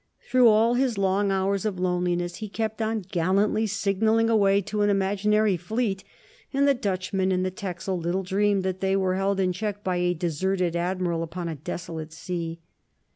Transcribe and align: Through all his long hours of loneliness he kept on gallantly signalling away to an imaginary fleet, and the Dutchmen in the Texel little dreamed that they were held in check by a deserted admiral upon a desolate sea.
Through 0.31 0.47
all 0.47 0.73
his 0.73 0.97
long 0.97 1.29
hours 1.29 1.63
of 1.63 1.79
loneliness 1.79 2.37
he 2.37 2.49
kept 2.49 2.81
on 2.81 3.01
gallantly 3.01 3.67
signalling 3.67 4.31
away 4.31 4.59
to 4.61 4.81
an 4.81 4.89
imaginary 4.89 5.55
fleet, 5.57 6.03
and 6.51 6.67
the 6.67 6.73
Dutchmen 6.73 7.31
in 7.31 7.43
the 7.43 7.51
Texel 7.51 7.99
little 7.99 8.23
dreamed 8.23 8.63
that 8.63 8.79
they 8.79 8.95
were 8.95 9.13
held 9.13 9.39
in 9.39 9.53
check 9.53 9.83
by 9.83 9.97
a 9.97 10.15
deserted 10.15 10.75
admiral 10.75 11.21
upon 11.21 11.47
a 11.47 11.55
desolate 11.55 12.13
sea. 12.13 12.59